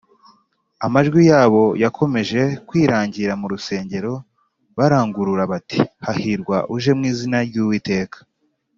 [0.85, 4.13] amajwi yabo yakomeje kwirangira mu rusengero
[4.77, 8.17] barangurura bati: ‘hahirwa uje mu izina ry’uwiteka!’